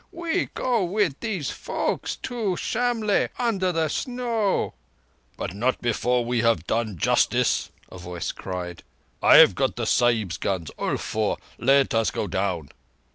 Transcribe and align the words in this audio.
We 0.11 0.45
go 0.55 0.83
with 0.83 1.19
these 1.19 1.51
folk 1.51 2.09
to 2.23 2.55
Shamlegh 2.57 3.29
under 3.37 3.71
the 3.71 3.87
Snow." 3.87 4.73
"But 5.37 5.53
not 5.53 5.79
before 5.79 6.25
we 6.25 6.39
have 6.41 6.65
done 6.65 6.97
justice," 6.97 7.69
a 7.91 7.99
voice 7.99 8.31
cried. 8.31 8.81
"I 9.21 9.37
have 9.37 9.53
got 9.53 9.75
the 9.75 9.85
Sahibs' 9.85 10.37
guns—all 10.39 10.97
four. 10.97 11.37
Let 11.59 11.93
us 11.93 12.09
go 12.09 12.25
down." 12.25 12.69